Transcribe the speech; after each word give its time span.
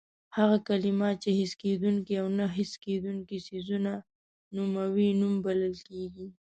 هغه 0.37 0.57
کلمه 0.67 1.09
چې 1.23 1.29
حس 1.39 1.53
کېدونکي 1.63 2.13
او 2.21 2.27
نه 2.39 2.45
حس 2.57 2.71
کېدونکي 2.85 3.37
څیزونه 3.47 3.91
نوموي 4.55 5.09
نوم 5.21 5.33
بلل 5.45 5.75
کېږي. 5.89 6.27